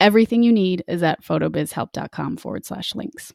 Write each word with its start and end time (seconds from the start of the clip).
Everything 0.00 0.42
you 0.42 0.50
need 0.50 0.82
is 0.88 1.02
at 1.02 1.22
photobizhelp.com 1.22 2.38
forward 2.38 2.64
slash 2.64 2.94
links. 2.94 3.34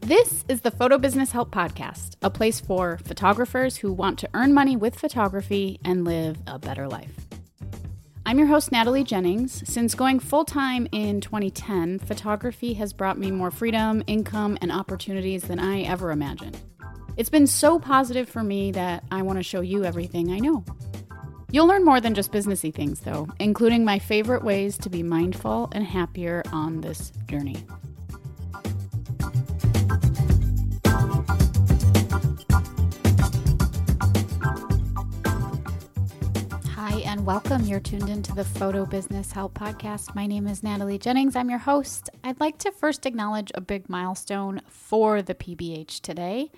This 0.00 0.44
is 0.48 0.60
the 0.60 0.70
Photo 0.70 0.98
Business 0.98 1.32
Help 1.32 1.50
Podcast, 1.50 2.16
a 2.20 2.28
place 2.28 2.60
for 2.60 2.98
photographers 2.98 3.78
who 3.78 3.90
want 3.90 4.18
to 4.18 4.28
earn 4.34 4.52
money 4.52 4.76
with 4.76 4.96
photography 4.96 5.80
and 5.82 6.04
live 6.04 6.36
a 6.46 6.58
better 6.58 6.86
life. 6.86 7.14
I'm 8.26 8.38
your 8.38 8.48
host, 8.48 8.70
Natalie 8.70 9.02
Jennings. 9.02 9.66
Since 9.66 9.94
going 9.94 10.20
full 10.20 10.44
time 10.44 10.88
in 10.92 11.22
2010, 11.22 12.00
photography 12.00 12.74
has 12.74 12.92
brought 12.92 13.18
me 13.18 13.30
more 13.30 13.50
freedom, 13.50 14.02
income, 14.06 14.58
and 14.60 14.70
opportunities 14.70 15.44
than 15.44 15.58
I 15.58 15.80
ever 15.84 16.10
imagined. 16.10 16.60
It's 17.16 17.30
been 17.30 17.46
so 17.46 17.78
positive 17.78 18.28
for 18.28 18.42
me 18.42 18.72
that 18.72 19.04
I 19.10 19.22
want 19.22 19.38
to 19.38 19.42
show 19.42 19.62
you 19.62 19.84
everything 19.84 20.32
I 20.32 20.38
know. 20.38 20.64
You'll 21.52 21.66
learn 21.66 21.84
more 21.84 22.00
than 22.00 22.14
just 22.14 22.30
businessy 22.30 22.72
things, 22.72 23.00
though, 23.00 23.26
including 23.40 23.84
my 23.84 23.98
favorite 23.98 24.44
ways 24.44 24.78
to 24.78 24.88
be 24.88 25.02
mindful 25.02 25.68
and 25.72 25.84
happier 25.84 26.44
on 26.52 26.80
this 26.80 27.10
journey. 27.26 27.56
Hi, 36.68 37.00
and 37.04 37.26
welcome. 37.26 37.64
You're 37.64 37.80
tuned 37.80 38.08
into 38.08 38.32
the 38.32 38.44
Photo 38.44 38.86
Business 38.86 39.32
Help 39.32 39.52
Podcast. 39.54 40.14
My 40.14 40.28
name 40.28 40.46
is 40.46 40.62
Natalie 40.62 40.98
Jennings. 40.98 41.34
I'm 41.34 41.50
your 41.50 41.58
host. 41.58 42.10
I'd 42.22 42.38
like 42.38 42.58
to 42.58 42.70
first 42.70 43.06
acknowledge 43.06 43.50
a 43.56 43.60
big 43.60 43.88
milestone 43.88 44.60
for 44.68 45.20
the 45.20 45.34
PBH 45.34 46.00
today 46.00 46.52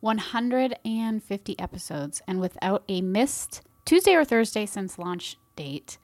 150 0.00 1.58
episodes, 1.58 2.22
and 2.26 2.40
without 2.40 2.84
a 2.88 3.02
missed 3.02 3.60
Tuesday 3.84 4.14
or 4.14 4.24
Thursday 4.24 4.66
since 4.66 4.98
launch 4.98 5.36
date. 5.56 5.98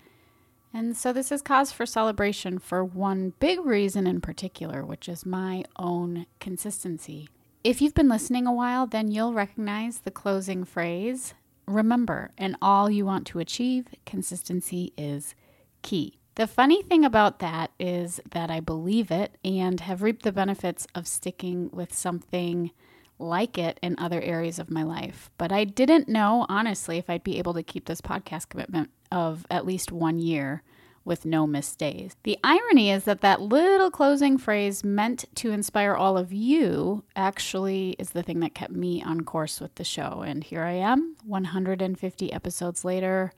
And 0.73 0.97
so 0.97 1.13
this 1.13 1.33
is 1.33 1.43
cause 1.43 1.73
for 1.73 1.87
celebration 1.87 2.59
for 2.59 2.85
one 2.85 3.33
big 3.41 3.65
reason 3.65 4.07
in 4.07 4.21
particular, 4.21 4.85
which 4.85 5.09
is 5.09 5.27
my 5.27 5.65
own 5.77 6.27
consistency. 6.39 7.29
If 7.65 7.83
you've 7.83 7.95
been 7.95 8.09
listening 8.09 8.47
a 8.47 8.53
while, 8.53 8.87
then 8.87 9.11
you'll 9.11 9.35
recognize 9.35 10.01
the 10.01 10.11
closing 10.11 10.65
phrase 10.65 11.35
Remember, 11.67 12.33
in 12.37 12.57
all 12.61 12.91
you 12.91 13.07
want 13.07 13.29
to 13.29 13.39
achieve, 13.39 13.87
consistency 14.05 14.93
is 14.99 15.37
key. 15.83 16.19
The 16.35 16.49
funny 16.49 16.83
thing 16.83 17.05
about 17.05 17.39
that 17.39 17.71
is 17.79 18.21
that 18.31 18.51
I 18.51 18.59
believe 18.59 19.13
it 19.13 19.37
and 19.45 19.79
have 19.81 20.03
reaped 20.03 20.23
the 20.23 20.33
benefits 20.33 20.89
of 20.97 21.07
sticking 21.07 21.71
with 21.71 21.95
something 21.95 22.73
like 23.21 23.59
it 23.59 23.79
in 23.83 23.99
other 23.99 24.21
areas 24.21 24.59
of 24.59 24.71
my 24.71 24.83
life. 24.83 25.31
But 25.39 25.53
I 25.53 25.65
didn't 25.65 26.09
know, 26.09 26.47
honestly, 26.49 26.99
if 26.99 27.09
I'd 27.09 27.25
be 27.25 27.39
able 27.39 27.55
to 27.55 27.63
keep 27.63 27.87
this 27.87 28.01
podcast 28.01 28.49
commitment 28.49 28.91
of 29.13 29.47
at 29.51 29.67
least 29.67 29.93
one 29.93 30.19
year 30.19 30.63
with 31.05 31.25
no 31.25 31.47
missed 31.47 31.79
days. 31.79 32.15
The 32.25 32.39
irony 32.45 32.91
is 32.91 33.05
that 33.05 33.23
that 33.23 33.41
little 33.41 33.91
closing 33.91 34.39
phrase 34.39 34.85
meant 34.85 35.25
to 35.37 35.51
inspire 35.51 35.95
all 35.95 36.19
of 36.19 36.33
you 36.33 37.05
actually 37.17 37.97
is 37.99 38.11
the 38.11 38.23
thing 38.23 38.41
that 38.41 38.55
kept 38.55 38.73
me 38.73 39.03
on 39.03 39.23
course 39.23 39.61
with 39.61 39.75
the 39.77 39.85
show. 39.85 40.23
And 40.27 40.45
here 40.45 40.63
I 40.63 40.73
am, 40.73 41.17
150 41.25 42.33
episodes 42.33 42.85
later, 42.85 43.33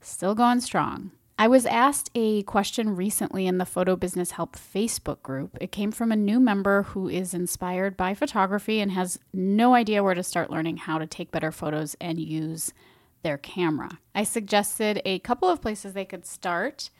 still 0.00 0.34
going 0.34 0.60
strong. 0.60 1.10
I 1.40 1.48
was 1.48 1.64
asked 1.64 2.10
a 2.14 2.42
question 2.42 2.94
recently 2.94 3.46
in 3.46 3.56
the 3.56 3.64
Photo 3.64 3.96
Business 3.96 4.32
Help 4.32 4.56
Facebook 4.56 5.22
group. 5.22 5.56
It 5.58 5.72
came 5.72 5.90
from 5.90 6.12
a 6.12 6.16
new 6.16 6.38
member 6.38 6.82
who 6.82 7.08
is 7.08 7.32
inspired 7.32 7.96
by 7.96 8.12
photography 8.12 8.78
and 8.78 8.92
has 8.92 9.18
no 9.32 9.72
idea 9.72 10.02
where 10.02 10.12
to 10.12 10.22
start 10.22 10.50
learning 10.50 10.76
how 10.76 10.98
to 10.98 11.06
take 11.06 11.30
better 11.30 11.50
photos 11.50 11.96
and 11.98 12.20
use 12.20 12.74
their 13.22 13.38
camera. 13.38 14.00
I 14.14 14.22
suggested 14.22 15.00
a 15.06 15.20
couple 15.20 15.48
of 15.48 15.62
places 15.62 15.94
they 15.94 16.04
could 16.04 16.26
start 16.26 16.90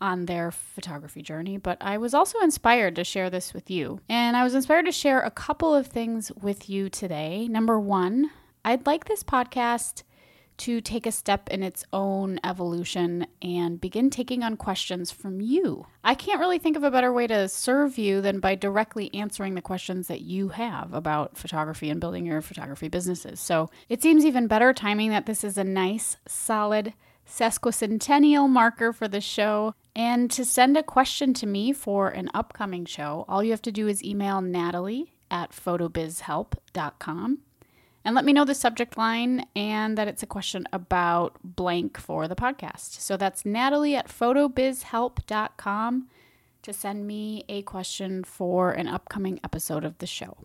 on 0.00 0.26
their 0.26 0.52
photography 0.52 1.20
journey, 1.20 1.56
but 1.56 1.78
I 1.80 1.98
was 1.98 2.14
also 2.14 2.38
inspired 2.38 2.94
to 2.94 3.02
share 3.02 3.30
this 3.30 3.52
with 3.52 3.68
you. 3.68 3.98
And 4.08 4.36
I 4.36 4.44
was 4.44 4.54
inspired 4.54 4.86
to 4.86 4.92
share 4.92 5.22
a 5.22 5.30
couple 5.32 5.74
of 5.74 5.88
things 5.88 6.30
with 6.40 6.70
you 6.70 6.88
today. 6.88 7.48
Number 7.48 7.80
one, 7.80 8.30
I'd 8.64 8.86
like 8.86 9.06
this 9.06 9.24
podcast 9.24 10.04
to 10.58 10.80
take 10.80 11.06
a 11.06 11.12
step 11.12 11.48
in 11.48 11.62
its 11.62 11.84
own 11.92 12.38
evolution 12.44 13.26
and 13.40 13.80
begin 13.80 14.10
taking 14.10 14.42
on 14.42 14.56
questions 14.56 15.10
from 15.10 15.40
you. 15.40 15.86
I 16.04 16.14
can't 16.14 16.40
really 16.40 16.58
think 16.58 16.76
of 16.76 16.84
a 16.84 16.90
better 16.90 17.12
way 17.12 17.26
to 17.26 17.48
serve 17.48 17.98
you 17.98 18.20
than 18.20 18.40
by 18.40 18.54
directly 18.54 19.12
answering 19.14 19.54
the 19.54 19.62
questions 19.62 20.08
that 20.08 20.20
you 20.22 20.48
have 20.48 20.92
about 20.92 21.36
photography 21.36 21.90
and 21.90 22.00
building 22.00 22.26
your 22.26 22.42
photography 22.42 22.88
businesses. 22.88 23.40
So 23.40 23.70
it 23.88 24.02
seems 24.02 24.24
even 24.24 24.46
better 24.46 24.72
timing 24.72 25.10
that 25.10 25.26
this 25.26 25.44
is 25.44 25.58
a 25.58 25.64
nice, 25.64 26.16
solid, 26.26 26.94
sesquicentennial 27.26 28.48
marker 28.48 28.92
for 28.92 29.08
the 29.08 29.20
show. 29.20 29.74
And 29.94 30.30
to 30.32 30.44
send 30.44 30.76
a 30.76 30.82
question 30.82 31.34
to 31.34 31.46
me 31.46 31.72
for 31.72 32.08
an 32.08 32.30
upcoming 32.34 32.84
show, 32.84 33.24
all 33.28 33.42
you 33.42 33.50
have 33.50 33.62
to 33.62 33.72
do 33.72 33.88
is 33.88 34.04
email 34.04 34.40
Natalie 34.40 35.12
at 35.30 35.52
photobizhelp.com 35.52 37.38
and 38.04 38.14
let 38.14 38.24
me 38.24 38.32
know 38.32 38.44
the 38.44 38.54
subject 38.54 38.98
line 38.98 39.46
and 39.54 39.96
that 39.96 40.08
it's 40.08 40.22
a 40.22 40.26
question 40.26 40.66
about 40.72 41.36
blank 41.44 41.98
for 41.98 42.26
the 42.26 42.34
podcast. 42.34 43.00
So 43.00 43.16
that's 43.16 43.46
Natalie 43.46 43.96
at 43.96 44.08
photobizhelp.com 44.08 46.08
to 46.62 46.72
send 46.72 47.06
me 47.06 47.44
a 47.48 47.62
question 47.62 48.24
for 48.24 48.72
an 48.72 48.88
upcoming 48.88 49.40
episode 49.44 49.84
of 49.84 49.98
the 49.98 50.06
show. 50.06 50.38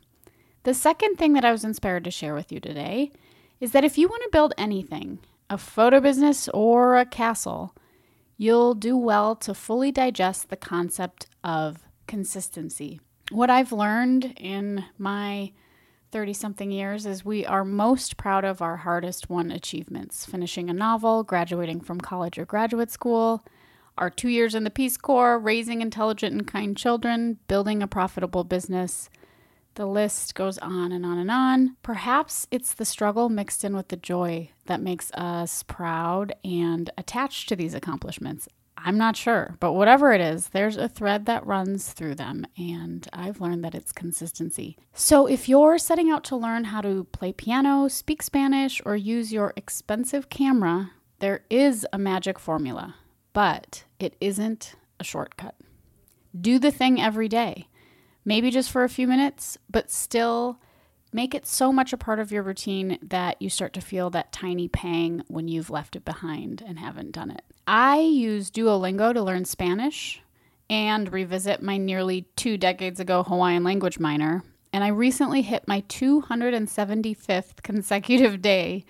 The 0.63 0.73
second 0.73 1.15
thing 1.15 1.33
that 1.33 1.45
I 1.45 1.51
was 1.51 1.63
inspired 1.63 2.03
to 2.03 2.11
share 2.11 2.33
with 2.33 2.51
you 2.51 2.59
today 2.59 3.11
is 3.59 3.71
that 3.71 3.83
if 3.83 3.97
you 3.97 4.07
want 4.07 4.23
to 4.23 4.29
build 4.31 4.53
anything, 4.57 5.19
a 5.49 5.57
photo 5.57 5.99
business 5.99 6.49
or 6.49 6.97
a 6.97 7.05
castle, 7.05 7.75
you'll 8.37 8.73
do 8.73 8.97
well 8.97 9.35
to 9.35 9.53
fully 9.53 9.91
digest 9.91 10.49
the 10.49 10.57
concept 10.57 11.27
of 11.43 11.83
consistency. 12.07 12.99
What 13.31 13.49
I've 13.49 13.71
learned 13.71 14.33
in 14.37 14.85
my 14.97 15.51
30 16.11 16.33
something 16.33 16.71
years 16.71 17.05
is 17.05 17.25
we 17.25 17.45
are 17.45 17.65
most 17.65 18.17
proud 18.17 18.45
of 18.45 18.61
our 18.61 18.77
hardest 18.77 19.29
won 19.29 19.51
achievements 19.51 20.25
finishing 20.25 20.69
a 20.69 20.73
novel, 20.73 21.23
graduating 21.23 21.81
from 21.81 21.99
college 21.99 22.37
or 22.37 22.45
graduate 22.45 22.89
school, 22.89 23.43
our 23.97 24.09
two 24.09 24.29
years 24.29 24.55
in 24.55 24.63
the 24.63 24.69
Peace 24.69 24.95
Corps, 24.95 25.39
raising 25.39 25.81
intelligent 25.81 26.33
and 26.33 26.47
kind 26.47 26.77
children, 26.77 27.39
building 27.47 27.81
a 27.81 27.87
profitable 27.87 28.43
business. 28.43 29.09
The 29.75 29.85
list 29.85 30.33
goes 30.33 30.57
on 30.59 30.91
and 30.91 31.05
on 31.05 31.17
and 31.17 31.29
on. 31.29 31.75
Perhaps 31.83 32.47
it's 32.51 32.73
the 32.73 32.85
struggle 32.85 33.29
mixed 33.29 33.63
in 33.63 33.75
with 33.75 33.89
the 33.89 33.97
joy 33.97 34.51
that 34.65 34.81
makes 34.81 35.11
us 35.11 35.63
proud 35.63 36.33
and 36.43 36.89
attached 36.97 37.49
to 37.49 37.55
these 37.55 37.73
accomplishments. 37.73 38.47
I'm 38.77 38.97
not 38.97 39.15
sure, 39.17 39.55
but 39.59 39.73
whatever 39.73 40.13
it 40.13 40.21
is, 40.21 40.49
there's 40.49 40.77
a 40.77 40.87
thread 40.87 41.25
that 41.25 41.45
runs 41.45 41.91
through 41.91 42.15
them, 42.15 42.45
and 42.57 43.07
I've 43.11 43.41
learned 43.41 43.63
that 43.63 43.73
it's 43.73 43.91
consistency. 43.91 44.77
So, 44.93 45.25
if 45.25 45.49
you're 45.49 45.77
setting 45.77 46.11
out 46.11 46.23
to 46.25 46.35
learn 46.35 46.65
how 46.65 46.81
to 46.81 47.05
play 47.05 47.33
piano, 47.33 47.87
speak 47.87 48.21
Spanish, 48.21 48.81
or 48.85 48.95
use 48.95 49.33
your 49.33 49.53
expensive 49.55 50.29
camera, 50.29 50.91
there 51.19 51.43
is 51.49 51.87
a 51.91 51.97
magic 51.97 52.37
formula, 52.37 52.95
but 53.33 53.83
it 53.99 54.15
isn't 54.21 54.75
a 54.99 55.03
shortcut. 55.03 55.55
Do 56.39 56.59
the 56.59 56.71
thing 56.71 57.01
every 57.01 57.27
day, 57.27 57.67
maybe 58.23 58.51
just 58.51 58.69
for 58.69 58.83
a 58.83 58.89
few 58.89 59.07
minutes, 59.07 59.57
but 59.69 59.91
still 59.91 60.59
make 61.11 61.33
it 61.33 61.45
so 61.45 61.71
much 61.71 61.93
a 61.93 61.97
part 61.97 62.19
of 62.19 62.31
your 62.31 62.43
routine 62.43 62.97
that 63.01 63.41
you 63.41 63.49
start 63.49 63.73
to 63.73 63.81
feel 63.81 64.09
that 64.11 64.31
tiny 64.31 64.67
pang 64.67 65.23
when 65.27 65.47
you've 65.47 65.69
left 65.69 65.95
it 65.95 66.05
behind 66.05 66.63
and 66.65 66.79
haven't 66.79 67.11
done 67.11 67.31
it. 67.31 67.43
I 67.65 67.99
use 67.99 68.51
Duolingo 68.51 69.13
to 69.13 69.21
learn 69.21 69.45
Spanish 69.45 70.21
and 70.69 71.11
revisit 71.11 71.61
my 71.61 71.77
nearly 71.77 72.23
two 72.35 72.57
decades 72.57 72.99
ago 72.99 73.23
Hawaiian 73.23 73.63
language 73.63 73.99
minor. 73.99 74.43
And 74.73 74.83
I 74.83 74.89
recently 74.89 75.41
hit 75.41 75.67
my 75.67 75.81
275th 75.81 77.61
consecutive 77.63 78.41
day 78.41 78.85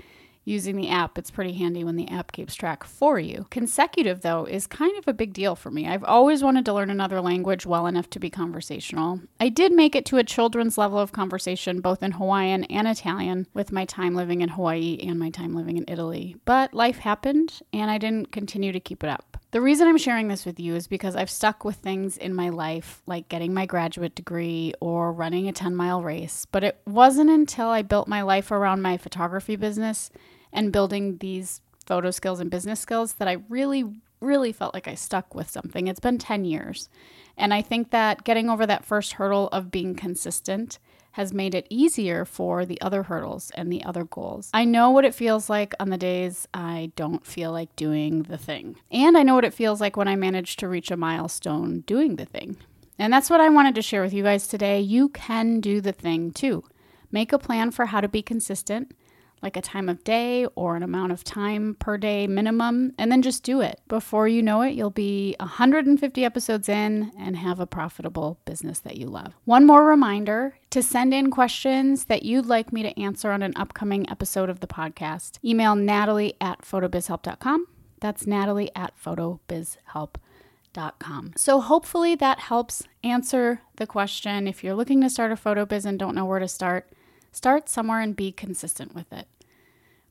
using 0.47 0.77
the 0.77 0.89
app. 0.89 1.17
It's 1.17 1.29
pretty 1.29 1.53
handy 1.53 1.83
when 1.83 1.97
the 1.97 2.07
app 2.07 2.31
keeps 2.31 2.55
track 2.55 2.85
for 2.85 3.19
you. 3.19 3.45
Consecutive, 3.49 4.21
though, 4.21 4.45
is 4.45 4.65
kind 4.65 4.97
of 4.97 5.07
a 5.07 5.13
big 5.13 5.33
deal 5.33 5.55
for 5.55 5.69
me. 5.69 5.87
I've 5.87 6.05
always 6.05 6.41
wanted 6.41 6.63
to 6.65 6.73
learn 6.73 6.89
another 6.89 7.19
language 7.19 7.65
well 7.65 7.85
enough 7.85 8.09
to 8.11 8.19
be 8.19 8.29
conversational. 8.29 9.19
I 9.41 9.49
did 9.49 9.73
make 9.73 9.95
it 9.95 10.05
to 10.05 10.17
a 10.17 10.23
children's 10.23 10.77
level 10.77 10.99
of 10.99 11.11
conversation, 11.11 11.81
both 11.81 12.01
in 12.01 12.13
Hawaiian 12.13 12.63
and 12.65 12.87
Italian, 12.87 13.47
with 13.53 13.73
my 13.73 13.83
time 13.83 14.15
living 14.15 14.39
in 14.39 14.49
Hawaii 14.49 14.97
and 15.01 15.19
my 15.19 15.29
time 15.29 15.53
living 15.53 15.75
in 15.75 15.85
Italy. 15.87 16.37
But 16.45 16.73
life 16.73 16.99
happened, 16.99 17.59
and 17.73 17.91
I 17.91 17.97
didn't 17.97 18.31
continue 18.31 18.71
to 18.71 18.79
keep 18.79 19.03
it 19.03 19.09
up. 19.09 19.37
The 19.51 19.61
reason 19.61 19.87
I'm 19.87 19.97
sharing 19.97 20.29
this 20.29 20.45
with 20.45 20.59
you 20.59 20.75
is 20.75 20.87
because 20.87 21.15
I've 21.15 21.29
stuck 21.29 21.65
with 21.65 21.77
things 21.77 22.15
in 22.15 22.33
my 22.33 22.49
life, 22.49 23.01
like 23.05 23.27
getting 23.27 23.53
my 23.53 23.65
graduate 23.65 24.15
degree 24.15 24.73
or 24.79 25.11
running 25.11 25.47
a 25.47 25.53
10 25.53 25.75
mile 25.75 26.01
race. 26.01 26.45
But 26.51 26.63
it 26.63 26.79
wasn't 26.85 27.29
until 27.29 27.67
I 27.67 27.81
built 27.81 28.07
my 28.07 28.21
life 28.21 28.51
around 28.51 28.81
my 28.81 28.97
photography 28.97 29.55
business 29.55 30.09
and 30.57 30.73
building 30.73 31.17
these 31.19 31.61
photo 31.85 32.11
skills 32.11 32.39
and 32.41 32.51
business 32.51 32.79
skills 32.79 33.13
that 33.13 33.27
I 33.27 33.37
really, 33.47 33.85
really 34.19 34.51
felt 34.51 34.73
like 34.73 34.87
I 34.87 34.95
stuck 34.95 35.35
with 35.35 35.49
something. 35.49 35.87
It's 35.87 35.99
been 35.99 36.17
10 36.17 36.43
years. 36.43 36.89
And 37.37 37.53
I 37.53 37.61
think 37.61 37.91
that 37.91 38.23
getting 38.23 38.49
over 38.49 38.65
that 38.65 38.83
first 38.83 39.13
hurdle 39.13 39.47
of 39.49 39.71
being 39.71 39.95
consistent 39.95 40.79
has 41.11 41.33
made 41.33 41.53
it 41.53 41.67
easier 41.69 42.25
for 42.25 42.65
the 42.65 42.81
other 42.81 43.03
hurdles 43.03 43.51
and 43.55 43.71
the 43.71 43.83
other 43.83 44.03
goals. 44.03 44.49
I 44.53 44.65
know 44.65 44.89
what 44.89 45.05
it 45.05 45.15
feels 45.15 45.49
like 45.49 45.73
on 45.79 45.89
the 45.89 45.97
days 45.97 46.47
I 46.53 46.91
don't 46.95 47.25
feel 47.25 47.51
like 47.51 47.75
doing 47.75 48.23
the 48.23 48.37
thing. 48.37 48.77
And 48.91 49.15
I 49.15 49.23
know 49.23 49.35
what 49.35 49.45
it 49.45 49.53
feels 49.53 49.79
like 49.79 49.95
when 49.95 50.07
I 50.07 50.15
manage 50.15 50.57
to 50.57 50.67
reach 50.67 50.89
a 50.89 50.97
milestone 50.97 51.81
doing 51.81 52.15
the 52.15 52.25
thing. 52.25 52.57
And 52.99 53.13
that's 53.13 53.29
what 53.29 53.41
I 53.41 53.49
wanted 53.49 53.75
to 53.75 53.83
share 53.83 54.01
with 54.01 54.13
you 54.13 54.23
guys 54.23 54.47
today. 54.47 54.79
You 54.79 55.09
can 55.09 55.59
do 55.59 55.81
the 55.81 55.93
thing 55.93 56.31
too. 56.31 56.63
Make 57.11 57.31
a 57.31 57.39
plan 57.39 57.69
for 57.69 57.85
how 57.85 58.01
to 58.01 58.07
be 58.07 58.23
consistent 58.23 58.91
like 59.41 59.55
a 59.55 59.61
time 59.61 59.89
of 59.89 60.03
day 60.03 60.45
or 60.55 60.75
an 60.75 60.83
amount 60.83 61.11
of 61.11 61.23
time 61.23 61.75
per 61.79 61.97
day 61.97 62.27
minimum, 62.27 62.93
and 62.97 63.11
then 63.11 63.21
just 63.21 63.43
do 63.43 63.61
it. 63.61 63.79
Before 63.87 64.27
you 64.27 64.41
know 64.41 64.61
it, 64.61 64.73
you'll 64.73 64.89
be 64.89 65.35
150 65.39 66.25
episodes 66.25 66.69
in 66.69 67.11
and 67.17 67.37
have 67.37 67.59
a 67.59 67.67
profitable 67.67 68.39
business 68.45 68.79
that 68.79 68.97
you 68.97 69.07
love. 69.07 69.33
One 69.45 69.65
more 69.65 69.85
reminder 69.85 70.57
to 70.71 70.81
send 70.81 71.13
in 71.13 71.31
questions 71.31 72.05
that 72.05 72.23
you'd 72.23 72.45
like 72.45 72.73
me 72.73 72.83
to 72.83 72.99
answer 72.99 73.31
on 73.31 73.43
an 73.43 73.53
upcoming 73.55 74.09
episode 74.09 74.49
of 74.49 74.59
the 74.59 74.67
podcast. 74.67 75.39
Email 75.43 75.75
natalie 75.75 76.33
at 76.41 76.61
photobizhelp.com. 76.61 77.67
That's 77.99 78.27
natalie 78.27 78.69
at 78.75 78.93
photobizhelp.com. 79.01 81.33
So 81.35 81.59
hopefully 81.59 82.15
that 82.15 82.39
helps 82.39 82.83
answer 83.03 83.61
the 83.77 83.87
question. 83.87 84.47
If 84.47 84.63
you're 84.63 84.75
looking 84.75 85.01
to 85.01 85.09
start 85.09 85.31
a 85.31 85.35
photo 85.35 85.65
biz 85.65 85.85
and 85.85 85.97
don't 85.97 86.15
know 86.15 86.25
where 86.25 86.39
to 86.39 86.47
start, 86.47 86.89
Start 87.37 87.69
somewhere 87.69 88.01
and 88.01 88.15
be 88.15 88.31
consistent 88.31 88.95
with 88.95 89.13
it. 89.13 89.27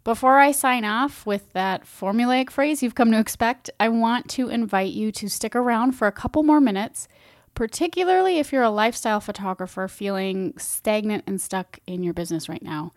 Before 0.04 0.38
I 0.38 0.52
sign 0.52 0.84
off 0.84 1.26
with 1.26 1.52
that 1.54 1.82
formulaic 1.82 2.50
phrase 2.50 2.84
you've 2.84 2.94
come 2.94 3.10
to 3.10 3.18
expect, 3.18 3.68
I 3.80 3.88
want 3.88 4.28
to 4.30 4.48
invite 4.48 4.92
you 4.92 5.10
to 5.10 5.28
stick 5.28 5.56
around 5.56 5.96
for 5.96 6.06
a 6.06 6.12
couple 6.12 6.44
more 6.44 6.60
minutes, 6.60 7.08
particularly 7.54 8.38
if 8.38 8.52
you're 8.52 8.62
a 8.62 8.70
lifestyle 8.70 9.18
photographer 9.18 9.88
feeling 9.88 10.54
stagnant 10.56 11.24
and 11.26 11.40
stuck 11.40 11.80
in 11.84 12.04
your 12.04 12.14
business 12.14 12.48
right 12.48 12.62
now. 12.62 12.92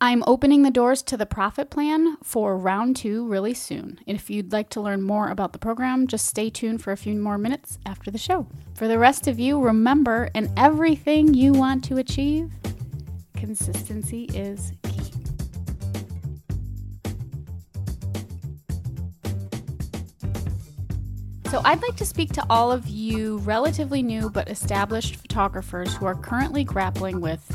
I'm 0.00 0.24
opening 0.26 0.64
the 0.64 0.72
doors 0.72 1.00
to 1.04 1.16
the 1.16 1.24
profit 1.24 1.70
plan 1.70 2.16
for 2.24 2.58
round 2.58 2.96
two 2.96 3.28
really 3.28 3.54
soon. 3.54 4.00
If 4.08 4.28
you'd 4.28 4.52
like 4.52 4.70
to 4.70 4.80
learn 4.80 5.02
more 5.02 5.28
about 5.28 5.52
the 5.52 5.60
program, 5.60 6.08
just 6.08 6.26
stay 6.26 6.50
tuned 6.50 6.82
for 6.82 6.90
a 6.90 6.96
few 6.96 7.14
more 7.14 7.38
minutes 7.38 7.78
after 7.86 8.10
the 8.10 8.18
show. 8.18 8.48
For 8.74 8.88
the 8.88 8.98
rest 8.98 9.28
of 9.28 9.38
you, 9.38 9.60
remember 9.60 10.30
in 10.34 10.52
everything 10.56 11.32
you 11.32 11.52
want 11.52 11.84
to 11.84 11.98
achieve, 11.98 12.50
Consistency 13.38 14.24
is 14.34 14.72
key. 14.82 15.12
So, 21.48 21.62
I'd 21.64 21.80
like 21.80 21.94
to 21.96 22.04
speak 22.04 22.32
to 22.32 22.44
all 22.50 22.72
of 22.72 22.88
you 22.88 23.38
relatively 23.38 24.02
new 24.02 24.28
but 24.28 24.50
established 24.50 25.16
photographers 25.16 25.94
who 25.94 26.04
are 26.04 26.16
currently 26.16 26.64
grappling 26.64 27.20
with 27.20 27.48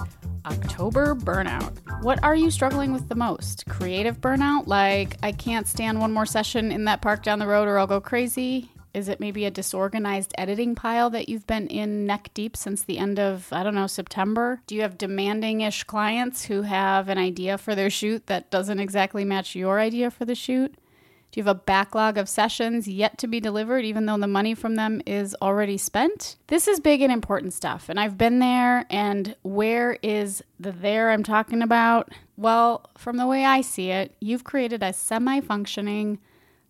October 0.46 1.16
burnout. 1.16 1.78
What 2.02 2.24
are 2.24 2.36
you 2.36 2.50
struggling 2.50 2.94
with 2.94 3.10
the 3.10 3.16
most? 3.16 3.66
Creative 3.66 4.20
burnout, 4.20 4.68
like 4.68 5.18
I 5.22 5.34
can't 5.34 5.68
stand 5.68 6.00
one 6.00 6.14
more 6.14 6.26
session 6.26 6.72
in 6.72 6.86
that 6.86 7.02
park 7.02 7.24
down 7.24 7.40
the 7.40 7.48
road 7.48 7.68
or 7.68 7.78
I'll 7.78 7.88
go 7.88 8.00
crazy? 8.00 8.73
Is 8.94 9.08
it 9.08 9.20
maybe 9.20 9.46
a 9.46 9.52
disorganized 9.52 10.34
editing 10.38 10.76
pile 10.76 11.10
that 11.10 11.28
you've 11.28 11.48
been 11.48 11.68
in 11.68 12.06
neck 12.06 12.30
deep 12.34 12.56
since 12.56 12.84
the 12.84 13.00
end 13.00 13.20
of, 13.20 13.52
I 13.52 13.64
don't 13.64 13.74
know, 13.74 13.88
September? 13.88 14.62
Do 14.68 14.76
you 14.76 14.82
have 14.82 14.98
demanding 14.98 15.62
ish 15.62 15.84
clients 15.84 16.46
who 16.46 16.62
have 16.62 17.10
an 17.10 17.18
idea 17.18 17.58
for 17.58 17.74
their 17.74 17.90
shoot 17.90 18.28
that 18.28 18.52
doesn't 18.52 18.80
exactly 18.80 19.26
match 19.26 19.56
your 19.56 19.80
idea 19.80 20.12
for 20.12 20.26
the 20.26 20.36
shoot? 20.36 20.76
Do 21.34 21.40
you 21.40 21.46
have 21.46 21.56
a 21.56 21.60
backlog 21.60 22.20
of 22.20 22.30
sessions 22.30 22.88
yet 22.88 23.18
to 23.18 23.28
be 23.28 23.40
delivered, 23.40 23.84
even 23.84 24.06
though 24.06 24.20
the 24.20 24.28
money 24.28 24.54
from 24.54 24.76
them 24.76 25.02
is 25.08 25.36
already 25.42 25.80
spent? 25.80 26.36
This 26.46 26.68
is 26.68 26.80
big 26.80 27.02
and 27.02 27.12
important 27.12 27.54
stuff, 27.54 27.90
and 27.90 28.00
I've 28.00 28.20
been 28.20 28.38
there. 28.38 28.86
And 28.92 29.36
where 29.42 29.98
is 30.04 30.44
the 30.60 30.72
there 30.72 31.10
I'm 31.10 31.24
talking 31.24 31.64
about? 31.64 32.12
Well, 32.38 32.88
from 33.00 33.18
the 33.18 33.26
way 33.26 33.46
I 33.46 33.62
see 33.62 33.90
it, 33.90 34.16
you've 34.20 34.44
created 34.44 34.84
a 34.84 34.94
semi 34.94 35.40
functioning, 35.40 36.20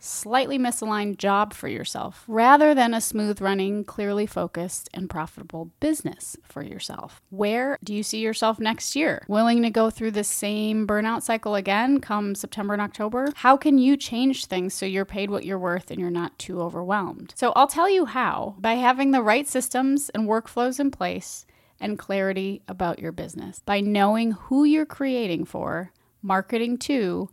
slightly 0.03 0.59
misaligned 0.59 1.17
job 1.17 1.53
for 1.53 1.67
yourself 1.67 2.25
rather 2.27 2.75
than 2.75 2.93
a 2.93 3.01
smooth 3.01 3.41
running, 3.41 3.85
clearly 3.85 4.25
focused, 4.25 4.89
and 4.93 5.09
profitable 5.09 5.71
business 5.79 6.35
for 6.43 6.61
yourself. 6.61 7.21
Where 7.29 7.77
do 7.83 7.93
you 7.93 8.03
see 8.03 8.19
yourself 8.19 8.59
next 8.59 8.95
year? 8.95 9.23
Willing 9.27 9.61
to 9.63 9.69
go 9.69 9.89
through 9.89 10.11
the 10.11 10.23
same 10.23 10.85
burnout 10.85 11.21
cycle 11.23 11.55
again 11.55 11.99
come 12.01 12.35
September 12.35 12.73
and 12.73 12.81
October? 12.81 13.29
How 13.35 13.55
can 13.55 13.77
you 13.77 13.95
change 13.95 14.45
things 14.45 14.73
so 14.73 14.85
you're 14.85 15.05
paid 15.05 15.29
what 15.29 15.45
you're 15.45 15.57
worth 15.57 15.89
and 15.89 15.99
you're 15.99 16.11
not 16.11 16.37
too 16.37 16.61
overwhelmed? 16.61 17.33
So 17.37 17.53
I'll 17.55 17.67
tell 17.67 17.89
you 17.89 18.05
how 18.05 18.55
by 18.59 18.73
having 18.73 19.11
the 19.11 19.23
right 19.23 19.47
systems 19.47 20.09
and 20.09 20.27
workflows 20.27 20.79
in 20.79 20.91
place 20.91 21.45
and 21.79 21.97
clarity 21.97 22.61
about 22.67 22.99
your 22.99 23.11
business, 23.11 23.61
by 23.65 23.79
knowing 23.79 24.31
who 24.31 24.63
you're 24.63 24.85
creating 24.85 25.45
for, 25.45 25.91
marketing 26.21 26.77
to, 26.77 27.29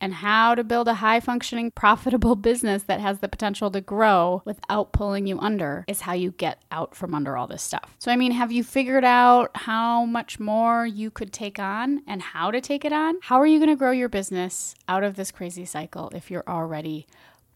and 0.00 0.14
how 0.14 0.54
to 0.54 0.64
build 0.64 0.88
a 0.88 0.94
high 0.94 1.20
functioning, 1.20 1.70
profitable 1.74 2.36
business 2.36 2.84
that 2.84 3.00
has 3.00 3.18
the 3.18 3.28
potential 3.28 3.70
to 3.70 3.80
grow 3.80 4.42
without 4.44 4.92
pulling 4.92 5.26
you 5.26 5.38
under 5.40 5.84
is 5.86 6.02
how 6.02 6.12
you 6.12 6.32
get 6.32 6.62
out 6.70 6.94
from 6.94 7.14
under 7.14 7.36
all 7.36 7.46
this 7.46 7.62
stuff. 7.62 7.94
So, 7.98 8.10
I 8.10 8.16
mean, 8.16 8.32
have 8.32 8.52
you 8.52 8.64
figured 8.64 9.04
out 9.04 9.50
how 9.54 10.04
much 10.04 10.40
more 10.40 10.86
you 10.86 11.10
could 11.10 11.32
take 11.32 11.58
on 11.58 12.02
and 12.06 12.22
how 12.22 12.50
to 12.50 12.60
take 12.60 12.84
it 12.84 12.92
on? 12.92 13.16
How 13.22 13.40
are 13.40 13.46
you 13.46 13.58
going 13.58 13.70
to 13.70 13.76
grow 13.76 13.90
your 13.90 14.08
business 14.08 14.74
out 14.88 15.04
of 15.04 15.16
this 15.16 15.30
crazy 15.30 15.64
cycle 15.64 16.10
if 16.14 16.30
you're 16.30 16.48
already 16.48 17.06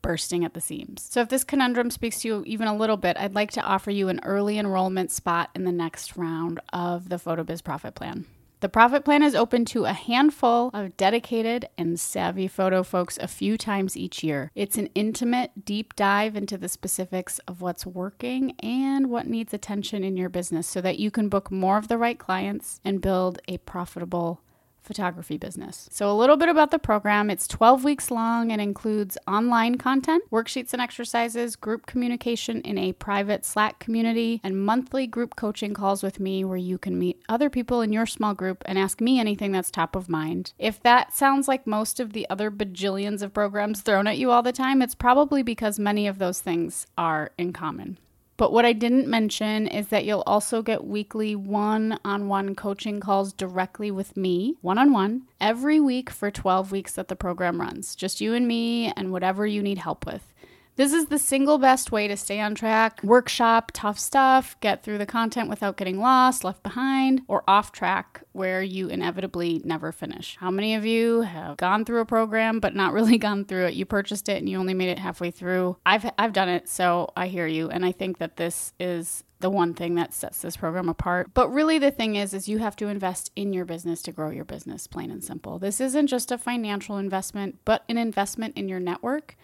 bursting 0.04 0.44
at 0.44 0.52
the 0.52 0.60
seams. 0.60 1.08
So, 1.10 1.22
if 1.22 1.30
this 1.30 1.44
conundrum 1.44 1.90
speaks 1.90 2.20
to 2.20 2.28
you 2.28 2.42
even 2.46 2.68
a 2.68 2.76
little 2.76 2.98
bit, 2.98 3.16
I'd 3.18 3.34
like 3.34 3.50
to 3.52 3.62
offer 3.62 3.90
you 3.90 4.10
an 4.10 4.20
early 4.22 4.58
enrollment 4.58 5.10
spot 5.10 5.48
in 5.54 5.64
the 5.64 5.72
next 5.72 6.16
round 6.16 6.60
of 6.74 7.08
the 7.08 7.16
PhotoBiz 7.16 7.64
Profit 7.64 7.94
Plan. 7.94 8.26
The 8.64 8.70
profit 8.70 9.04
plan 9.04 9.22
is 9.22 9.34
open 9.34 9.66
to 9.66 9.84
a 9.84 9.92
handful 9.92 10.70
of 10.72 10.96
dedicated 10.96 11.68
and 11.76 12.00
savvy 12.00 12.48
photo 12.48 12.82
folks 12.82 13.18
a 13.18 13.28
few 13.28 13.58
times 13.58 13.94
each 13.94 14.24
year. 14.24 14.50
It's 14.54 14.78
an 14.78 14.88
intimate, 14.94 15.66
deep 15.66 15.94
dive 15.96 16.34
into 16.34 16.56
the 16.56 16.70
specifics 16.70 17.38
of 17.40 17.60
what's 17.60 17.84
working 17.84 18.52
and 18.60 19.10
what 19.10 19.26
needs 19.26 19.52
attention 19.52 20.02
in 20.02 20.16
your 20.16 20.30
business 20.30 20.66
so 20.66 20.80
that 20.80 20.98
you 20.98 21.10
can 21.10 21.28
book 21.28 21.50
more 21.50 21.76
of 21.76 21.88
the 21.88 21.98
right 21.98 22.18
clients 22.18 22.80
and 22.86 23.02
build 23.02 23.38
a 23.46 23.58
profitable 23.58 24.40
photography 24.84 25.36
business. 25.36 25.88
So, 25.90 26.10
a 26.10 26.14
little 26.14 26.36
bit 26.36 26.48
about 26.48 26.70
the 26.70 26.78
program 26.78 27.30
it's 27.30 27.48
12 27.48 27.84
weeks 27.84 28.10
long 28.10 28.52
and 28.52 28.60
includes 28.60 29.18
online 29.26 29.76
content, 29.76 30.22
worksheets 30.30 30.72
and 30.72 30.82
exercises, 30.82 31.56
group 31.56 31.86
communication 31.86 32.60
in 32.60 32.78
a 32.78 32.92
private 32.92 33.44
Slack 33.44 33.78
community, 33.78 34.40
and 34.44 34.64
monthly 34.64 35.06
group 35.06 35.36
coaching 35.36 35.74
calls 35.74 36.02
with 36.02 36.20
me 36.20 36.44
where 36.44 36.56
you 36.56 36.78
can 36.78 36.98
meet 36.98 37.22
other 37.28 37.50
people 37.50 37.80
in 37.80 37.92
your 37.92 38.06
small 38.06 38.34
group 38.34 38.62
and 38.66 38.78
ask 38.78 39.00
me 39.00 39.18
anything 39.18 39.52
that's 39.52 39.70
top 39.70 39.96
of 39.96 40.08
mind. 40.08 40.52
If 40.58 40.82
that 40.82 41.14
sounds 41.14 41.48
like 41.48 41.66
most 41.66 41.98
of 42.00 42.12
the 42.12 42.28
other 42.28 42.50
bajillions 42.50 43.22
of 43.22 43.34
programs 43.34 43.80
thrown 43.80 44.06
at 44.06 44.18
you 44.18 44.30
all 44.30 44.42
the 44.42 44.52
time, 44.52 44.82
it's 44.82 44.94
probably 44.94 45.42
because 45.42 45.78
many 45.78 46.06
of 46.06 46.18
those 46.18 46.40
things 46.40 46.86
are 46.98 47.30
in 47.38 47.52
common. 47.52 47.98
But 48.36 48.52
what 48.52 48.64
I 48.64 48.72
didn't 48.72 49.06
mention 49.06 49.68
is 49.68 49.88
that 49.88 50.04
you'll 50.04 50.24
also 50.26 50.60
get 50.60 50.84
weekly 50.84 51.36
one 51.36 51.98
on 52.04 52.28
one 52.28 52.56
coaching 52.56 52.98
calls 52.98 53.32
directly 53.32 53.92
with 53.92 54.16
me, 54.16 54.56
one 54.60 54.76
on 54.76 54.92
one, 54.92 55.22
every 55.40 55.78
week 55.78 56.10
for 56.10 56.32
12 56.32 56.72
weeks 56.72 56.94
that 56.94 57.06
the 57.06 57.16
program 57.16 57.60
runs. 57.60 57.94
Just 57.94 58.20
you 58.20 58.34
and 58.34 58.48
me 58.48 58.92
and 58.96 59.12
whatever 59.12 59.46
you 59.46 59.62
need 59.62 59.78
help 59.78 60.04
with. 60.04 60.33
This 60.76 60.92
is 60.92 61.06
the 61.06 61.20
single 61.20 61.58
best 61.58 61.92
way 61.92 62.08
to 62.08 62.16
stay 62.16 62.40
on 62.40 62.56
track, 62.56 63.00
workshop 63.04 63.70
tough 63.72 63.96
stuff, 63.96 64.58
get 64.58 64.82
through 64.82 64.98
the 64.98 65.06
content 65.06 65.48
without 65.48 65.76
getting 65.76 66.00
lost, 66.00 66.42
left 66.42 66.64
behind, 66.64 67.22
or 67.28 67.44
off 67.46 67.70
track 67.70 68.24
where 68.32 68.60
you 68.60 68.88
inevitably 68.88 69.62
never 69.64 69.92
finish. 69.92 70.36
How 70.40 70.50
many 70.50 70.74
of 70.74 70.84
you 70.84 71.20
have 71.20 71.58
gone 71.58 71.84
through 71.84 72.00
a 72.00 72.04
program 72.04 72.58
but 72.58 72.74
not 72.74 72.92
really 72.94 73.18
gone 73.18 73.44
through 73.44 73.66
it? 73.66 73.74
You 73.74 73.86
purchased 73.86 74.28
it 74.28 74.38
and 74.38 74.48
you 74.48 74.58
only 74.58 74.74
made 74.74 74.88
it 74.88 74.98
halfway 74.98 75.30
through. 75.30 75.76
I've 75.86 76.10
I've 76.18 76.32
done 76.32 76.48
it, 76.48 76.68
so 76.68 77.12
I 77.16 77.28
hear 77.28 77.46
you 77.46 77.70
and 77.70 77.84
I 77.84 77.92
think 77.92 78.18
that 78.18 78.36
this 78.36 78.72
is 78.80 79.22
the 79.38 79.50
one 79.50 79.74
thing 79.74 79.94
that 79.94 80.12
sets 80.12 80.42
this 80.42 80.56
program 80.56 80.88
apart. 80.88 81.30
But 81.34 81.50
really 81.50 81.78
the 81.78 81.92
thing 81.92 82.16
is 82.16 82.34
is 82.34 82.48
you 82.48 82.58
have 82.58 82.74
to 82.76 82.88
invest 82.88 83.30
in 83.36 83.52
your 83.52 83.64
business 83.64 84.02
to 84.02 84.12
grow 84.12 84.30
your 84.30 84.44
business, 84.44 84.88
plain 84.88 85.12
and 85.12 85.22
simple. 85.22 85.60
This 85.60 85.80
isn't 85.80 86.08
just 86.08 86.32
a 86.32 86.38
financial 86.38 86.98
investment, 86.98 87.60
but 87.64 87.84
an 87.88 87.96
investment 87.96 88.56
in 88.56 88.68
your 88.68 88.80
network 88.80 89.36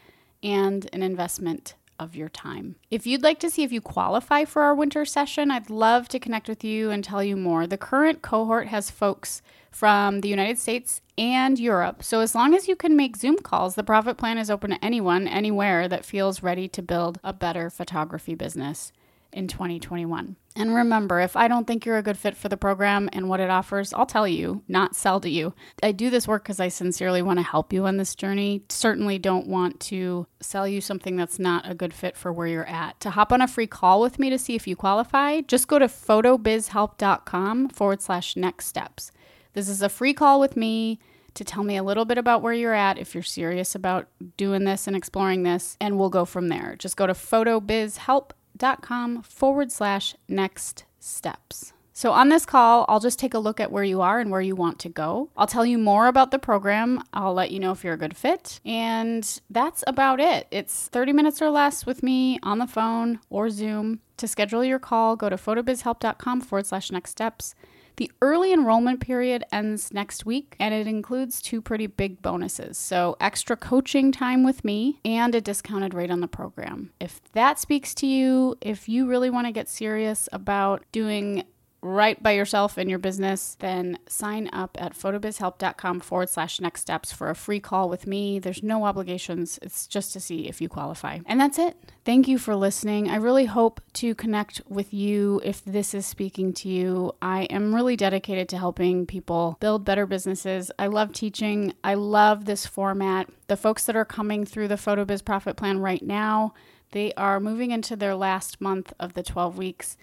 and 0.42 0.88
an 0.92 1.02
investment 1.02 1.74
of 1.98 2.16
your 2.16 2.30
time. 2.30 2.76
If 2.90 3.06
you'd 3.06 3.22
like 3.22 3.38
to 3.40 3.50
see 3.50 3.62
if 3.62 3.72
you 3.72 3.80
qualify 3.80 4.46
for 4.46 4.62
our 4.62 4.74
winter 4.74 5.04
session, 5.04 5.50
I'd 5.50 5.68
love 5.68 6.08
to 6.08 6.18
connect 6.18 6.48
with 6.48 6.64
you 6.64 6.90
and 6.90 7.04
tell 7.04 7.22
you 7.22 7.36
more. 7.36 7.66
The 7.66 7.76
current 7.76 8.22
cohort 8.22 8.68
has 8.68 8.90
folks 8.90 9.42
from 9.70 10.22
the 10.22 10.28
United 10.28 10.58
States 10.58 11.02
and 11.18 11.60
Europe. 11.60 12.02
So 12.02 12.20
as 12.20 12.34
long 12.34 12.54
as 12.54 12.66
you 12.66 12.74
can 12.74 12.96
make 12.96 13.16
Zoom 13.16 13.36
calls, 13.36 13.74
the 13.74 13.84
profit 13.84 14.16
plan 14.16 14.38
is 14.38 14.50
open 14.50 14.70
to 14.70 14.84
anyone, 14.84 15.28
anywhere 15.28 15.86
that 15.88 16.04
feels 16.04 16.42
ready 16.42 16.66
to 16.68 16.82
build 16.82 17.20
a 17.22 17.34
better 17.34 17.68
photography 17.68 18.34
business 18.34 18.92
in 19.32 19.48
2021. 19.48 20.36
And 20.56 20.74
remember, 20.74 21.20
if 21.20 21.36
I 21.36 21.46
don't 21.46 21.66
think 21.66 21.86
you're 21.86 21.96
a 21.96 22.02
good 22.02 22.18
fit 22.18 22.36
for 22.36 22.48
the 22.48 22.56
program 22.56 23.08
and 23.12 23.28
what 23.28 23.38
it 23.38 23.50
offers, 23.50 23.92
I'll 23.92 24.06
tell 24.06 24.26
you, 24.26 24.62
not 24.66 24.96
sell 24.96 25.20
to 25.20 25.28
you. 25.28 25.54
I 25.82 25.92
do 25.92 26.10
this 26.10 26.26
work 26.26 26.42
because 26.42 26.58
I 26.58 26.68
sincerely 26.68 27.22
want 27.22 27.38
to 27.38 27.44
help 27.44 27.72
you 27.72 27.86
on 27.86 27.98
this 27.98 28.16
journey. 28.16 28.64
Certainly 28.68 29.20
don't 29.20 29.46
want 29.46 29.78
to 29.80 30.26
sell 30.40 30.66
you 30.66 30.80
something 30.80 31.16
that's 31.16 31.38
not 31.38 31.70
a 31.70 31.74
good 31.74 31.94
fit 31.94 32.16
for 32.16 32.32
where 32.32 32.48
you're 32.48 32.66
at. 32.66 32.98
To 33.00 33.10
hop 33.10 33.32
on 33.32 33.40
a 33.40 33.46
free 33.46 33.68
call 33.68 34.00
with 34.00 34.18
me 34.18 34.28
to 34.28 34.38
see 34.38 34.56
if 34.56 34.66
you 34.66 34.74
qualify, 34.74 35.40
just 35.42 35.68
go 35.68 35.78
to 35.78 35.86
photobizhelp.com 35.86 37.68
forward 37.68 38.02
slash 38.02 38.34
next 38.34 38.66
steps. 38.66 39.12
This 39.52 39.68
is 39.68 39.82
a 39.82 39.88
free 39.88 40.14
call 40.14 40.40
with 40.40 40.56
me 40.56 40.98
to 41.34 41.44
tell 41.44 41.62
me 41.62 41.76
a 41.76 41.84
little 41.84 42.04
bit 42.04 42.18
about 42.18 42.42
where 42.42 42.52
you're 42.52 42.74
at 42.74 42.98
if 42.98 43.14
you're 43.14 43.22
serious 43.22 43.76
about 43.76 44.08
doing 44.36 44.64
this 44.64 44.88
and 44.88 44.96
exploring 44.96 45.44
this, 45.44 45.76
and 45.80 45.96
we'll 45.96 46.10
go 46.10 46.24
from 46.24 46.48
there. 46.48 46.74
Just 46.76 46.96
go 46.96 47.06
to 47.06 47.12
photobizhelp.com 47.12 48.36
com 48.82 49.22
forward 49.22 49.72
slash 49.72 50.14
next 50.28 50.84
steps. 50.98 51.72
So, 51.92 52.12
on 52.12 52.30
this 52.30 52.46
call, 52.46 52.86
I'll 52.88 52.98
just 53.00 53.18
take 53.18 53.34
a 53.34 53.38
look 53.38 53.60
at 53.60 53.70
where 53.70 53.84
you 53.84 54.00
are 54.00 54.20
and 54.20 54.30
where 54.30 54.40
you 54.40 54.56
want 54.56 54.78
to 54.78 54.88
go. 54.88 55.28
I'll 55.36 55.46
tell 55.46 55.66
you 55.66 55.76
more 55.76 56.06
about 56.06 56.30
the 56.30 56.38
program. 56.38 57.02
I'll 57.12 57.34
let 57.34 57.50
you 57.50 57.60
know 57.60 57.72
if 57.72 57.84
you're 57.84 57.92
a 57.92 57.98
good 57.98 58.16
fit. 58.16 58.58
And 58.64 59.40
that's 59.50 59.84
about 59.86 60.18
it. 60.18 60.46
It's 60.50 60.88
30 60.88 61.12
minutes 61.12 61.42
or 61.42 61.50
less 61.50 61.84
with 61.84 62.02
me 62.02 62.38
on 62.42 62.58
the 62.58 62.66
phone 62.66 63.20
or 63.28 63.50
Zoom. 63.50 64.00
To 64.16 64.26
schedule 64.26 64.64
your 64.64 64.78
call, 64.78 65.14
go 65.14 65.28
to 65.28 65.36
photobizhelp.com 65.36 66.40
forward 66.40 66.64
slash 66.64 66.90
next 66.90 67.10
steps. 67.10 67.54
The 68.00 68.10
early 68.22 68.50
enrollment 68.54 69.00
period 69.00 69.44
ends 69.52 69.92
next 69.92 70.24
week 70.24 70.56
and 70.58 70.72
it 70.72 70.86
includes 70.86 71.42
two 71.42 71.60
pretty 71.60 71.86
big 71.86 72.22
bonuses. 72.22 72.78
So, 72.78 73.14
extra 73.20 73.58
coaching 73.58 74.10
time 74.10 74.42
with 74.42 74.64
me 74.64 75.00
and 75.04 75.34
a 75.34 75.40
discounted 75.42 75.92
rate 75.92 76.10
on 76.10 76.20
the 76.20 76.26
program. 76.26 76.92
If 76.98 77.20
that 77.34 77.58
speaks 77.58 77.94
to 77.96 78.06
you, 78.06 78.56
if 78.62 78.88
you 78.88 79.06
really 79.06 79.28
want 79.28 79.48
to 79.48 79.52
get 79.52 79.68
serious 79.68 80.30
about 80.32 80.82
doing 80.92 81.44
right 81.82 82.22
by 82.22 82.32
yourself 82.32 82.76
and 82.76 82.90
your 82.90 82.98
business, 82.98 83.56
then 83.60 83.98
sign 84.06 84.50
up 84.52 84.76
at 84.80 84.94
photobizhelp.com 84.94 86.00
forward 86.00 86.28
slash 86.28 86.60
next 86.60 86.82
steps 86.82 87.12
for 87.12 87.30
a 87.30 87.34
free 87.34 87.60
call 87.60 87.88
with 87.88 88.06
me. 88.06 88.38
There's 88.38 88.62
no 88.62 88.84
obligations, 88.84 89.58
it's 89.62 89.86
just 89.86 90.12
to 90.12 90.20
see 90.20 90.48
if 90.48 90.60
you 90.60 90.68
qualify. 90.68 91.20
And 91.26 91.40
that's 91.40 91.58
it. 91.58 91.76
Thank 92.04 92.28
you 92.28 92.38
for 92.38 92.54
listening. 92.54 93.08
I 93.08 93.16
really 93.16 93.46
hope 93.46 93.80
to 93.94 94.14
connect 94.14 94.60
with 94.68 94.92
you 94.92 95.40
if 95.44 95.64
this 95.64 95.94
is 95.94 96.06
speaking 96.06 96.52
to 96.54 96.68
you. 96.68 97.12
I 97.22 97.44
am 97.44 97.74
really 97.74 97.96
dedicated 97.96 98.48
to 98.50 98.58
helping 98.58 99.06
people 99.06 99.56
build 99.60 99.84
better 99.84 100.06
businesses. 100.06 100.70
I 100.78 100.86
love 100.88 101.12
teaching, 101.12 101.74
I 101.82 101.94
love 101.94 102.44
this 102.44 102.66
format. 102.66 103.28
The 103.46 103.56
folks 103.56 103.84
that 103.86 103.96
are 103.96 104.04
coming 104.04 104.44
through 104.44 104.68
the 104.68 104.76
PhotoBiz 104.76 105.24
Profit 105.24 105.56
Plan 105.56 105.78
right 105.78 106.02
now, 106.02 106.54
they 106.92 107.12
are 107.14 107.40
moving 107.40 107.70
into 107.70 107.96
their 107.96 108.14
last 108.14 108.60
month 108.60 108.92
of 108.98 109.14
the 109.14 109.22
12 109.22 109.56
weeks 109.56 109.96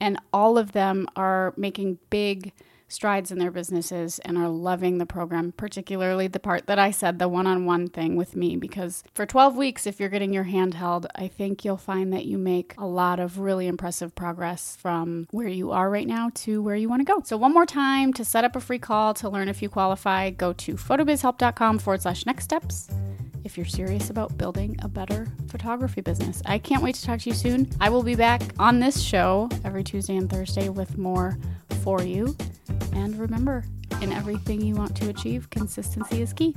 and 0.00 0.18
all 0.32 0.58
of 0.58 0.72
them 0.72 1.06
are 1.16 1.54
making 1.56 1.98
big 2.10 2.52
strides 2.88 3.32
in 3.32 3.38
their 3.38 3.50
businesses 3.50 4.18
and 4.20 4.38
are 4.38 4.48
loving 4.48 4.98
the 4.98 5.06
program, 5.06 5.52
particularly 5.52 6.28
the 6.28 6.38
part 6.38 6.66
that 6.66 6.78
I 6.78 6.90
said, 6.90 7.18
the 7.18 7.28
one 7.28 7.46
on 7.46 7.66
one 7.66 7.88
thing 7.88 8.16
with 8.16 8.36
me. 8.36 8.56
Because 8.56 9.02
for 9.12 9.26
12 9.26 9.56
weeks, 9.56 9.86
if 9.86 9.98
you're 9.98 10.08
getting 10.08 10.32
your 10.32 10.44
hand 10.44 10.74
held, 10.74 11.06
I 11.14 11.28
think 11.28 11.64
you'll 11.64 11.76
find 11.76 12.12
that 12.12 12.24
you 12.24 12.38
make 12.38 12.74
a 12.78 12.86
lot 12.86 13.20
of 13.20 13.38
really 13.38 13.66
impressive 13.66 14.14
progress 14.14 14.76
from 14.80 15.26
where 15.30 15.48
you 15.48 15.72
are 15.72 15.90
right 15.90 16.06
now 16.06 16.30
to 16.34 16.62
where 16.62 16.76
you 16.76 16.88
want 16.88 17.00
to 17.00 17.12
go. 17.12 17.20
So, 17.24 17.36
one 17.36 17.52
more 17.52 17.66
time 17.66 18.12
to 18.14 18.24
set 18.24 18.44
up 18.44 18.56
a 18.56 18.60
free 18.60 18.78
call 18.78 19.14
to 19.14 19.28
learn 19.28 19.48
if 19.48 19.62
you 19.62 19.68
qualify, 19.68 20.30
go 20.30 20.52
to 20.52 20.74
photobizhelp.com 20.74 21.78
forward 21.78 22.02
slash 22.02 22.26
next 22.26 22.44
steps 22.44 22.88
if 23.44 23.56
you're 23.56 23.66
serious 23.66 24.10
about 24.10 24.36
building 24.36 24.76
a 24.82 24.88
better 24.88 25.28
photography 25.48 26.00
business. 26.00 26.42
I 26.46 26.58
can't 26.58 26.82
wait 26.82 26.94
to 26.96 27.04
talk 27.04 27.20
to 27.20 27.30
you 27.30 27.34
soon. 27.34 27.70
I 27.80 27.90
will 27.90 28.02
be 28.02 28.14
back 28.14 28.42
on 28.58 28.80
this 28.80 29.00
show 29.00 29.48
every 29.64 29.84
Tuesday 29.84 30.16
and 30.16 30.28
Thursday 30.28 30.68
with 30.68 30.98
more 30.98 31.38
for 31.82 32.02
you. 32.02 32.36
And 32.94 33.18
remember, 33.18 33.64
in 34.00 34.12
everything 34.12 34.60
you 34.60 34.74
want 34.74 34.96
to 34.96 35.10
achieve, 35.10 35.50
consistency 35.50 36.22
is 36.22 36.32
key. 36.32 36.56